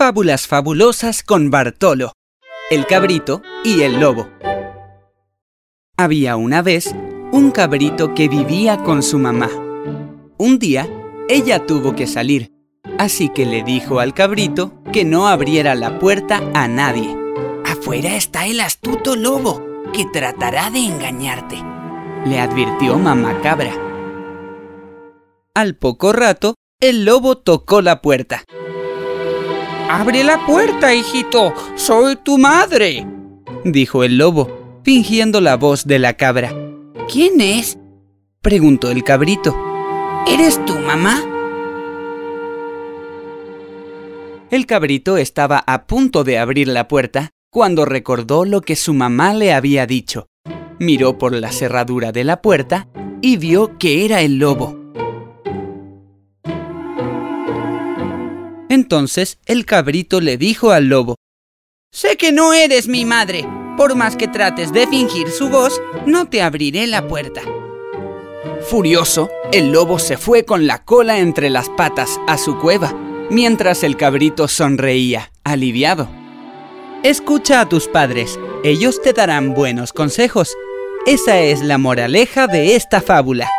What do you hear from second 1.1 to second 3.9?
con Bartolo, el cabrito y